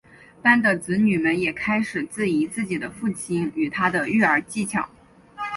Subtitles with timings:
[0.41, 4.89] 班的子女们也开始质疑自己的父亲与他的育儿技巧。